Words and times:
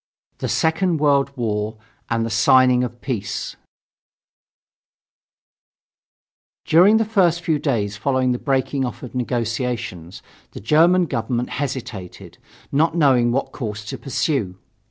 THE 0.39 0.47
SECOND 0.49 0.99
WAR 0.99 1.77
AND 2.09 2.25
THE 2.25 2.31
SIGNING 2.31 2.83
OF 2.83 3.01
PEACE 3.01 3.55
During 6.65 6.97
the 6.97 7.05
first 7.05 7.41
few 7.43 7.59
days 7.59 7.97
following 7.97 8.31
the 8.31 8.39
breaking 8.39 8.83
off 8.83 9.03
of 9.03 9.13
negotiations 9.13 10.23
the 10.53 10.59
German 10.59 11.05
government 11.05 11.51
hesitated, 11.51 12.39
not 12.71 12.95
knowing 12.97 13.31
what 13.31 13.51
course 13.51 13.85
to 13.85 13.97
pursue. 13.99 14.57